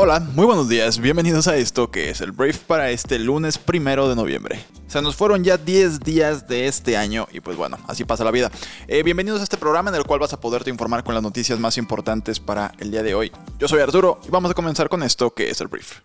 [0.00, 4.08] Hola, muy buenos días, bienvenidos a esto que es el brief para este lunes primero
[4.08, 4.64] de noviembre.
[4.86, 8.30] Se nos fueron ya 10 días de este año y pues bueno, así pasa la
[8.30, 8.48] vida.
[8.86, 11.58] Eh, bienvenidos a este programa en el cual vas a poderte informar con las noticias
[11.58, 13.32] más importantes para el día de hoy.
[13.58, 15.98] Yo soy Arturo y vamos a comenzar con esto que es el brief.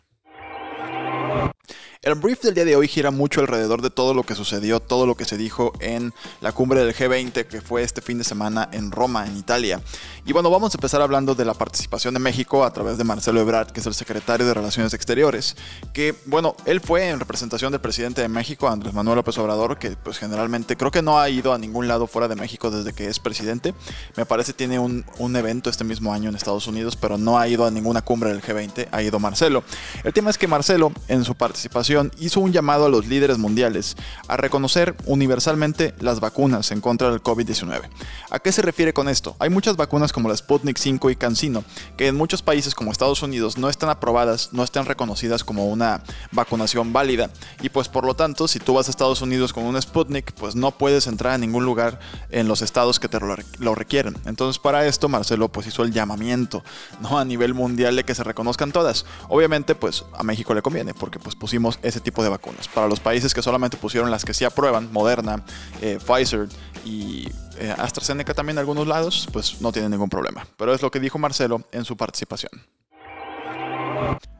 [2.03, 5.05] El brief del día de hoy gira mucho alrededor de todo lo que sucedió, todo
[5.05, 8.67] lo que se dijo en la cumbre del G20 que fue este fin de semana
[8.73, 9.81] en Roma, en Italia.
[10.25, 13.39] Y bueno, vamos a empezar hablando de la participación de México a través de Marcelo
[13.39, 15.55] Ebrard, que es el secretario de Relaciones Exteriores,
[15.93, 19.91] que bueno, él fue en representación del presidente de México, Andrés Manuel López Obrador, que
[19.91, 23.07] pues generalmente creo que no ha ido a ningún lado fuera de México desde que
[23.07, 23.73] es presidente.
[24.17, 27.47] Me parece tiene un, un evento este mismo año en Estados Unidos, pero no ha
[27.47, 29.63] ido a ninguna cumbre del G20, ha ido Marcelo.
[30.03, 33.95] El tema es que Marcelo, en su participación, hizo un llamado a los líderes mundiales
[34.27, 37.81] a reconocer universalmente las vacunas en contra del COVID-19.
[38.29, 39.35] ¿A qué se refiere con esto?
[39.39, 41.63] Hay muchas vacunas como la Sputnik 5 y CanSino
[41.97, 46.03] que en muchos países como Estados Unidos no están aprobadas, no están reconocidas como una
[46.31, 47.29] vacunación válida
[47.61, 50.55] y pues por lo tanto si tú vas a Estados Unidos con una Sputnik pues
[50.55, 53.19] no puedes entrar a ningún lugar en los estados que te
[53.59, 54.17] lo requieren.
[54.25, 56.63] Entonces para esto Marcelo pues hizo el llamamiento
[57.01, 57.17] ¿no?
[57.17, 59.05] a nivel mundial de que se reconozcan todas.
[59.29, 62.67] Obviamente pues a México le conviene porque pues pusimos ese tipo de vacunas.
[62.67, 65.43] Para los países que solamente pusieron las que sí aprueban, Moderna,
[65.81, 66.47] eh, Pfizer
[66.85, 67.27] y
[67.57, 70.45] eh, AstraZeneca también en algunos lados, pues no tienen ningún problema.
[70.57, 72.51] Pero es lo que dijo Marcelo en su participación.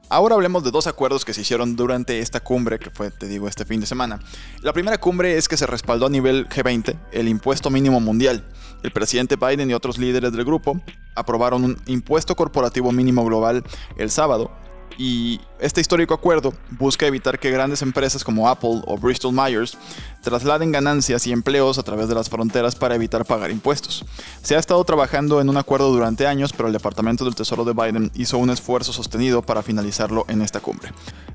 [0.10, 3.48] Ahora hablemos de dos acuerdos que se hicieron durante esta cumbre, que fue, te digo,
[3.48, 4.20] este fin de semana.
[4.62, 8.46] La primera cumbre es que se respaldó a nivel G20 el impuesto mínimo mundial.
[8.84, 10.80] El presidente Biden y otros líderes del grupo
[11.16, 13.64] aprobaron un impuesto corporativo mínimo global
[13.98, 14.52] el sábado,
[14.98, 19.78] y este histórico acuerdo busca evitar que grandes empresas como Apple o Bristol Myers
[20.24, 24.06] trasladen ganancias y empleos a través de las fronteras para evitar pagar impuestos.
[24.42, 27.74] Se ha estado trabajando en un acuerdo durante años, pero el Departamento del Tesoro de
[27.74, 30.92] Biden hizo un esfuerzo sostenido para finalizarlo en esta cumbre.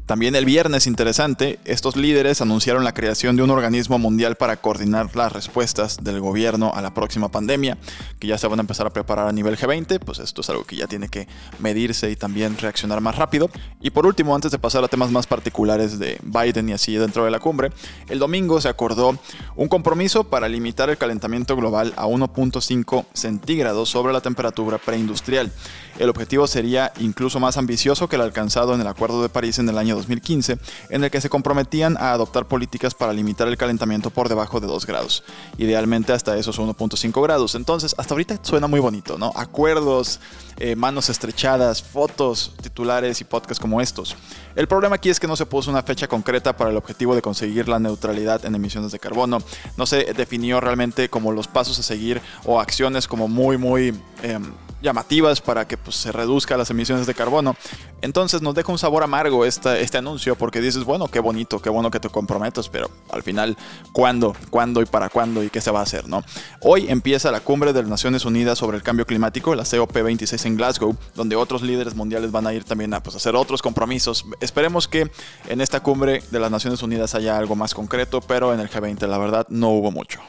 [0.09, 5.15] También el viernes, interesante, estos líderes anunciaron la creación de un organismo mundial para coordinar
[5.15, 7.77] las respuestas del gobierno a la próxima pandemia,
[8.19, 10.65] que ya se van a empezar a preparar a nivel G20, pues esto es algo
[10.65, 11.29] que ya tiene que
[11.59, 13.51] medirse y también reaccionar más rápido.
[13.83, 17.27] Y por último, antes de pasar a temas más particulares de Biden y así dentro
[17.27, 17.71] de la cumbre,
[18.09, 19.19] el domingo se acordó
[19.57, 25.51] un compromiso para limitar el calentamiento global a 1.5 centígrados sobre la temperatura preindustrial.
[25.99, 29.69] El objetivo sería incluso más ambicioso que el alcanzado en el Acuerdo de París en
[29.69, 30.59] el año 2015,
[30.91, 34.69] en el que se comprometían a adoptar políticas para limitar el calentamiento por debajo de
[34.69, 35.25] 2 grados,
[35.59, 37.57] idealmente hasta esos 1.5 grados.
[37.57, 39.33] Entonces, hasta ahorita suena muy bonito, ¿no?
[39.35, 40.21] Acuerdos,
[40.61, 44.15] eh, manos estrechadas, fotos, titulares y podcasts como estos.
[44.55, 47.23] El problema aquí es que no se puso una fecha concreta para el objetivo de
[47.23, 49.39] conseguir la neutralidad en emisiones de carbono.
[49.77, 53.99] No se definió realmente como los pasos a seguir o acciones como muy, muy...
[54.23, 54.53] Em,
[54.83, 57.57] llamativas para que pues, se reduzca las emisiones de carbono.
[58.01, 61.91] Entonces nos deja un sabor amargo este anuncio porque dices, bueno, qué bonito, qué bueno
[61.91, 63.57] que te comprometas, pero al final,
[63.93, 64.35] ¿cuándo?
[64.51, 66.09] ¿Cuándo y para cuándo y qué se va a hacer?
[66.09, 66.23] ¿no?
[66.63, 70.57] Hoy empieza la cumbre de las Naciones Unidas sobre el cambio climático, la COP26 en
[70.57, 74.25] Glasgow, donde otros líderes mundiales van a ir también a pues, hacer otros compromisos.
[74.41, 75.11] Esperemos que
[75.49, 79.07] en esta cumbre de las Naciones Unidas haya algo más concreto, pero en el G20
[79.07, 80.21] la verdad no hubo mucho.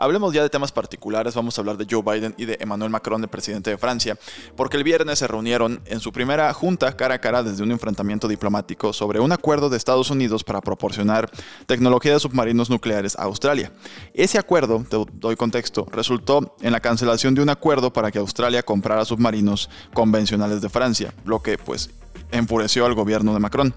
[0.00, 3.20] Hablemos ya de temas particulares, vamos a hablar de Joe Biden y de Emmanuel Macron,
[3.20, 4.16] el presidente de Francia,
[4.54, 8.28] porque el viernes se reunieron en su primera junta cara a cara desde un enfrentamiento
[8.28, 11.28] diplomático sobre un acuerdo de Estados Unidos para proporcionar
[11.66, 13.72] tecnología de submarinos nucleares a Australia.
[14.14, 18.62] Ese acuerdo, te doy contexto, resultó en la cancelación de un acuerdo para que Australia
[18.62, 21.90] comprara submarinos convencionales de Francia, lo que pues
[22.30, 23.74] enfureció al gobierno de Macron.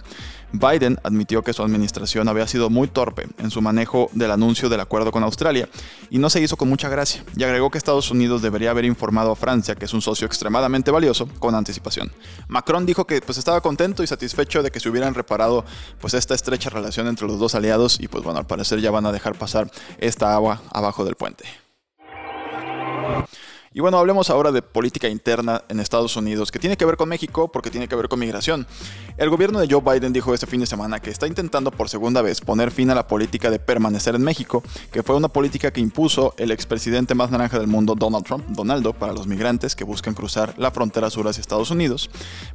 [0.54, 4.82] Biden admitió que su administración había sido muy torpe en su manejo del anuncio del
[4.82, 5.70] acuerdo con Australia
[6.10, 9.32] y no se hizo con mucha gracia, y agregó que Estados Unidos debería haber informado
[9.32, 12.12] a Francia, que es un socio extremadamente valioso, con anticipación.
[12.50, 15.64] Macron dijo que pues, estaba contento y satisfecho de que se hubieran reparado
[16.00, 19.06] pues, esta estrecha relación entre los dos aliados y pues bueno, al parecer ya van
[19.06, 21.46] a dejar pasar esta agua abajo del puente.
[23.74, 27.08] Y bueno, hablemos ahora de política interna en Estados Unidos, que tiene que ver con
[27.08, 28.68] México porque tiene que ver con migración.
[29.16, 32.22] El gobierno de Joe Biden dijo este fin de semana que está intentando por segunda
[32.22, 35.80] vez poner fin a la política de permanecer en México, que fue una política que
[35.80, 40.16] impuso el expresidente más naranja del mundo, Donald Trump, Donaldo, para los migrantes que buscan
[40.16, 42.10] cruzar la frontera sur hacia Estados Unidos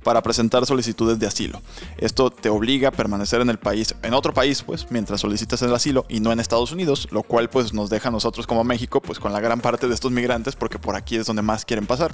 [0.05, 1.63] para presentar solicitudes de asilo.
[1.97, 5.75] Esto te obliga a permanecer en el país, en otro país, pues, mientras solicitas el
[5.75, 9.01] asilo y no en Estados Unidos, lo cual pues nos deja a nosotros como México,
[9.01, 11.65] pues con la gran parte de estos migrantes, porque por aquí aquí es donde más
[11.65, 12.13] quieren pasar.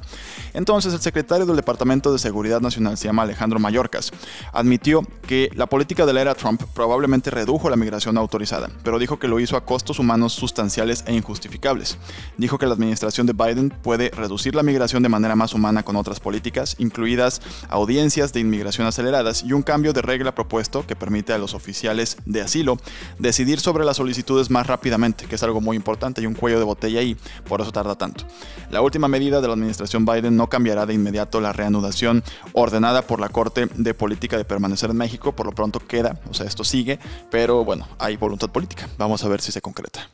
[0.52, 4.12] Entonces el secretario del Departamento de Seguridad Nacional se llama Alejandro Mayorkas,
[4.52, 9.18] admitió que la política de la era Trump probablemente redujo la migración autorizada, pero dijo
[9.18, 11.96] que lo hizo a costos humanos sustanciales e injustificables.
[12.36, 15.96] Dijo que la administración de Biden puede reducir la migración de manera más humana con
[15.96, 17.40] otras políticas, incluidas
[17.70, 22.18] audiencias de inmigración aceleradas y un cambio de regla propuesto que permite a los oficiales
[22.26, 22.76] de asilo
[23.18, 26.66] decidir sobre las solicitudes más rápidamente, que es algo muy importante y un cuello de
[26.66, 27.16] botella ahí,
[27.48, 28.26] por eso tarda tanto.
[28.70, 33.18] La última medida de la administración Biden no cambiará de inmediato la reanudación ordenada por
[33.18, 36.64] la Corte de Política de Permanecer en México, por lo pronto queda, o sea, esto
[36.64, 36.98] sigue,
[37.30, 38.88] pero bueno, hay voluntad política.
[38.98, 40.10] Vamos a ver si se concreta.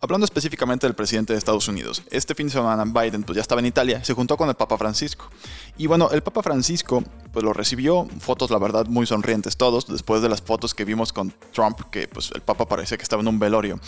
[0.00, 3.60] Hablando específicamente del presidente de Estados Unidos, este fin de semana Biden pues ya estaba
[3.60, 5.28] en Italia, se juntó con el Papa Francisco.
[5.78, 10.22] Y bueno, el Papa Francisco pues lo recibió, fotos la verdad muy sonrientes todos, después
[10.22, 13.28] de las fotos que vimos con Trump, que pues el Papa parecía que estaba en
[13.28, 13.78] un velorio.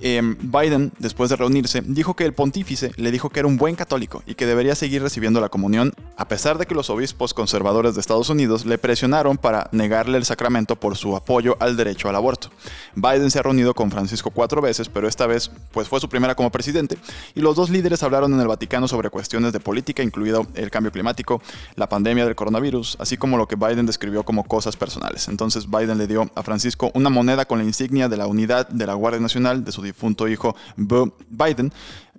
[0.00, 3.74] Em, Biden, después de reunirse, dijo que el pontífice le dijo que era un buen
[3.76, 7.94] católico y que debería seguir recibiendo la comunión, a pesar de que los obispos conservadores
[7.94, 12.16] de Estados Unidos le presionaron para negarle el sacramento por su apoyo al derecho al
[12.16, 12.50] aborto.
[12.94, 16.34] Biden se ha reunido con Francisco cuatro veces, pero esta vez pues fue su primera
[16.34, 16.98] como presidente,
[17.34, 20.92] y los dos líderes hablaron en el Vaticano sobre cuestiones de política, incluido el cambio
[20.92, 21.31] climático,
[21.76, 25.28] la pandemia del coronavirus, así como lo que Biden describió como cosas personales.
[25.28, 28.86] Entonces Biden le dio a Francisco una moneda con la insignia de la unidad de
[28.86, 31.72] la Guardia Nacional de su difunto hijo Biden,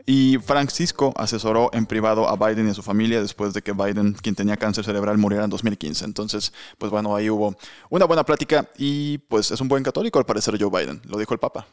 [0.06, 4.14] y Francisco asesoró en privado a Biden y a su familia después de que Biden,
[4.14, 6.06] quien tenía cáncer cerebral, muriera en 2015.
[6.06, 7.56] Entonces, pues bueno, ahí hubo
[7.90, 11.34] una buena plática y pues es un buen católico al parecer Joe Biden, lo dijo
[11.34, 11.66] el Papa.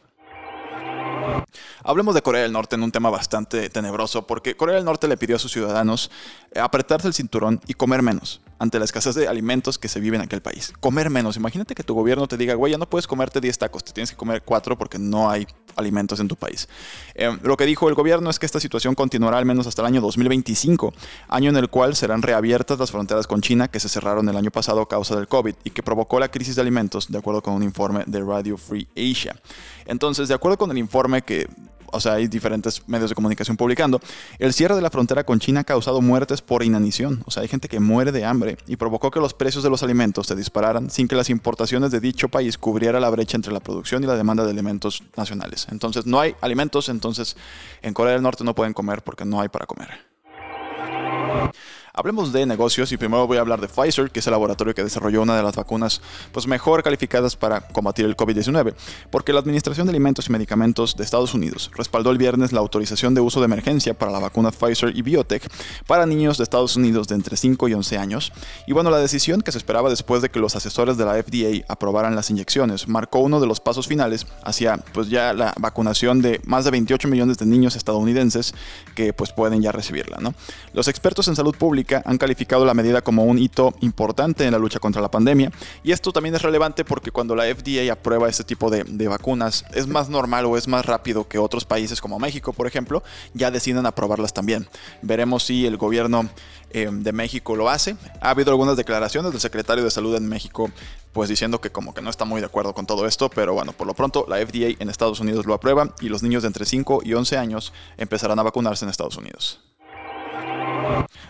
[1.83, 5.17] Hablemos de Corea del Norte en un tema bastante tenebroso, porque Corea del Norte le
[5.17, 6.11] pidió a sus ciudadanos
[6.55, 10.23] apretarse el cinturón y comer menos ante la escasez de alimentos que se vive en
[10.23, 10.75] aquel país.
[10.81, 11.39] Comer menos.
[11.39, 14.11] Imagínate que tu gobierno te diga, güey, ya no puedes comerte 10 tacos, te tienes
[14.11, 15.47] que comer 4 porque no hay
[15.77, 16.69] alimentos en tu país.
[17.15, 19.87] Eh, lo que dijo el gobierno es que esta situación continuará al menos hasta el
[19.87, 20.93] año 2025,
[21.29, 24.51] año en el cual serán reabiertas las fronteras con China que se cerraron el año
[24.51, 27.55] pasado a causa del COVID y que provocó la crisis de alimentos, de acuerdo con
[27.55, 29.35] un informe de Radio Free Asia.
[29.87, 31.49] Entonces, de acuerdo con el informe que
[31.93, 34.01] o sea, hay diferentes medios de comunicación publicando,
[34.39, 37.49] el cierre de la frontera con China ha causado muertes por inanición, o sea, hay
[37.49, 40.91] gente que muere de hambre y provocó que los precios de los alimentos se dispararan
[40.91, 44.17] sin que las importaciones de dicho país cubriera la brecha entre la producción y la
[44.17, 45.67] demanda de alimentos nacionales.
[45.71, 47.37] Entonces, no hay alimentos, entonces
[47.83, 50.11] en Corea del Norte no pueden comer porque no hay para comer.
[51.93, 54.85] Hablemos de negocios y primero voy a hablar de Pfizer, que es el laboratorio que
[54.85, 56.01] desarrolló una de las vacunas
[56.31, 58.75] pues, mejor calificadas para combatir el COVID-19,
[59.11, 63.15] porque la Administración de Alimentos y Medicamentos de Estados Unidos respaldó el viernes la autorización
[63.15, 65.51] de uso de emergencia para la vacuna Pfizer y Biotech
[65.89, 68.33] para niños de Estados Unidos de entre 5 y 11 años.
[68.69, 71.65] Y bueno, la decisión que se esperaba después de que los asesores de la FDA
[71.67, 76.41] aprobaran las inyecciones marcó uno de los pasos finales hacia pues ya la vacunación de
[76.45, 78.55] más de 28 millones de niños estadounidenses
[78.95, 80.35] que pues pueden ya recibirla, ¿no?
[80.73, 84.59] Los expertos en salud pública han calificado la medida como un hito importante en la
[84.59, 85.51] lucha contra la pandemia.
[85.83, 89.87] Y esto también es relevante porque cuando la FDA aprueba este tipo de, vacunas, es
[89.87, 93.03] más normal o es más rápido que otros países como México, por ejemplo,
[93.35, 94.69] ya deciden aprobarlas también.
[95.03, 96.29] Veremos si el gobierno
[96.73, 97.97] eh, de México lo hace.
[98.21, 100.71] Ha habido algunas declaraciones del secretario de Salud en México,
[101.13, 103.73] pues diciendo que como que no está muy de acuerdo con todo esto, pero bueno,
[103.73, 106.65] por lo pronto la FDA en Estados Unidos lo aprueba y los niños de entre
[106.65, 109.70] 5 y 11 años empezarán a vacunarse en Estados Unidos.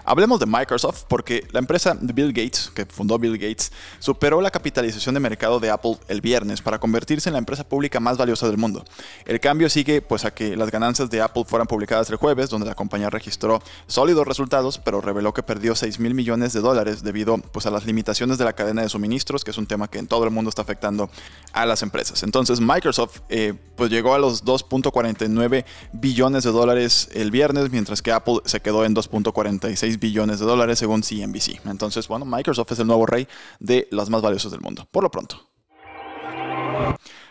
[0.05, 4.51] Hablemos de Microsoft porque la empresa de Bill Gates, que fundó Bill Gates, superó la
[4.51, 8.47] capitalización de mercado de Apple el viernes para convertirse en la empresa pública más valiosa
[8.49, 8.85] del mundo.
[9.25, 12.67] El cambio sigue pues a que las ganancias de Apple fueran publicadas el jueves, donde
[12.67, 17.39] la compañía registró sólidos resultados, pero reveló que perdió 6 mil millones de dólares debido
[17.39, 20.07] pues a las limitaciones de la cadena de suministros, que es un tema que en
[20.07, 21.11] todo el mundo está afectando
[21.53, 22.23] a las empresas.
[22.23, 28.13] Entonces Microsoft eh, pues llegó a los 2.49 billones de dólares el viernes, mientras que
[28.13, 31.67] Apple se quedó en 2.40 46 billones de dólares según CNBC.
[31.67, 33.27] Entonces, bueno, Microsoft es el nuevo rey
[33.59, 35.51] de las más valiosas del mundo, por lo pronto.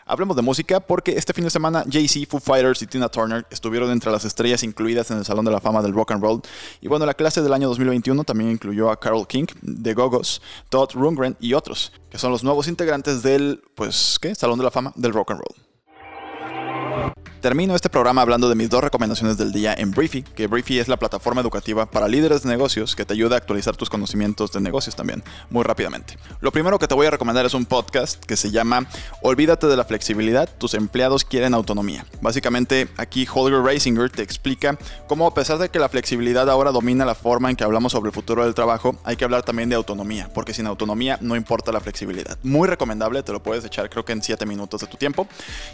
[0.05, 3.91] Hablemos de música porque este fin de semana Jay-Z, Foo Fighters y Tina Turner estuvieron
[3.91, 6.41] entre las estrellas incluidas en el Salón de la Fama del Rock and Roll.
[6.81, 9.45] Y bueno, la clase del año 2021 también incluyó a Carol King,
[9.83, 14.33] The Gogos, Todd Rundgren y otros, que son los nuevos integrantes del, pues, ¿qué?
[14.33, 15.68] Salón de la Fama del Rock and Roll.
[17.41, 20.89] Termino este programa hablando de mis dos recomendaciones del día en Briefy, que Briefy es
[20.89, 24.60] la plataforma educativa para líderes de negocios que te ayuda a actualizar tus conocimientos de
[24.60, 26.17] negocios también, muy rápidamente.
[26.41, 28.88] Lo primero que te voy a recomendar es un podcast que se llama
[29.22, 32.05] Olvídate de la flexibilidad, tus empleados quieren autonomía.
[32.19, 34.77] Básicamente aquí Holger Rasinger te explica
[35.08, 38.10] cómo a pesar de que la flexibilidad ahora domina la forma en que hablamos sobre
[38.10, 41.72] el futuro del trabajo, hay que hablar también de autonomía, porque sin autonomía no importa
[41.72, 42.38] la flexibilidad.
[42.43, 45.25] Muy recomendable, te lo puedes echar creo que en 7 minutos de tu tiempo.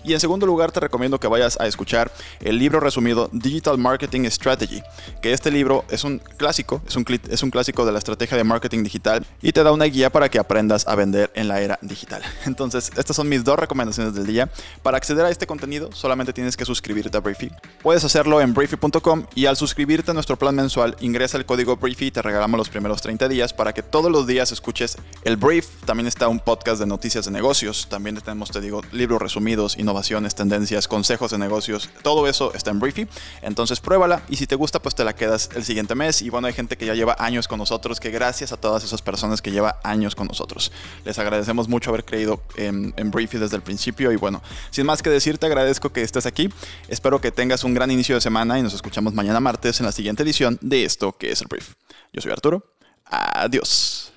[0.04, 4.26] Y en segundo lugar te recomiendo que vayas a escuchar el libro resumido Digital Marketing
[4.30, 4.82] Strategy,
[5.22, 8.44] que este libro es un clásico, es un, es un clásico de la estrategia de
[8.44, 11.80] marketing digital y te da una guía para que aprendas a vender en la era
[11.82, 12.22] digital.
[12.46, 14.50] Entonces, estas son mis dos recomendaciones del día.
[14.84, 17.52] Para acceder a este contenido, solamente tienes que suscribirte a Briefy.
[17.82, 22.08] Puedes hacerlo en briefy.com y al suscribirte a nuestro plan mensual, ingresa el código Briefy
[22.08, 25.68] y te regalamos los primeros 30 días para que todos los días escuches el brief.
[25.86, 27.88] También está un podcast de noticias de negocios.
[27.90, 31.90] También tenemos, te digo, libros resumidos, innovaciones, tendencias, consejos de negocios.
[32.02, 33.08] Todo eso está en Briefy.
[33.42, 36.22] Entonces pruébala y si te gusta, pues te la quedas el siguiente mes.
[36.22, 39.02] Y bueno, hay gente que ya lleva años con nosotros, que gracias a todas esas
[39.02, 40.72] personas que lleva años con nosotros.
[41.04, 44.12] Les agradecemos mucho haber creído en, en Briefy desde el principio.
[44.12, 46.50] Y bueno, sin más que decir, te agradezco que estés aquí.
[46.88, 49.92] Espero que tengas un gran inicio de semana y nos escuchamos mañana martes en la
[49.92, 51.74] siguiente edición de esto que es el Brief.
[52.14, 52.64] Yo soy Arturo.
[53.06, 54.12] Adiós.